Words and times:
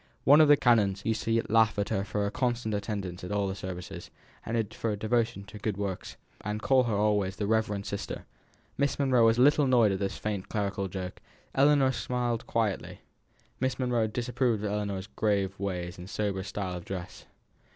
One 0.23 0.41
of 0.41 0.47
the 0.47 0.57
canons 0.57 1.03
used 1.05 1.21
to 1.25 1.43
laugh 1.47 1.77
at 1.77 1.89
her 1.89 2.03
for 2.03 2.23
her 2.23 2.31
constant 2.31 2.73
attendance 2.73 3.23
at 3.23 3.31
all 3.31 3.47
the 3.47 3.53
services, 3.53 4.09
and 4.43 4.73
for 4.73 4.89
her 4.89 4.95
devotion 4.95 5.43
to 5.43 5.59
good 5.59 5.77
works, 5.77 6.15
and 6.43 6.59
call 6.59 6.85
her 6.85 6.95
always 6.95 7.35
the 7.35 7.45
reverend 7.45 7.85
sister. 7.85 8.25
Miss 8.79 8.97
Monro 8.97 9.23
was 9.23 9.37
a 9.37 9.43
little 9.43 9.65
annoyed 9.65 9.91
at 9.91 9.99
this 9.99 10.17
faint 10.17 10.49
clerical 10.49 10.87
joke; 10.87 11.19
Ellinor 11.53 11.91
smiled 11.91 12.47
quietly. 12.47 13.01
Miss 13.59 13.77
Monro 13.77 14.07
disapproved 14.07 14.63
of 14.63 14.71
Ellinor's 14.71 15.05
grave 15.05 15.59
ways 15.59 15.99
and 15.99 16.09
sober 16.09 16.29
severe 16.39 16.43
style 16.45 16.73
of 16.77 16.83
dress. 16.83 17.27